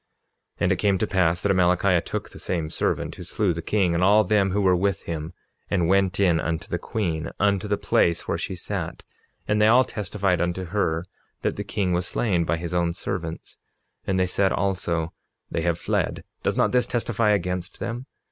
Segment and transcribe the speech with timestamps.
[0.57, 3.61] 47:34 And it came to pass that Amalickiah took the same servant that slew the
[3.61, 5.33] king, and all them who were with him,
[5.69, 9.03] and went in unto the queen, unto the place where she sat;
[9.47, 11.05] and they all testified unto her
[11.43, 13.59] that the king was slain by his own servants;
[14.07, 15.13] and they said also:
[15.51, 18.07] They have fled; does not this testify against them?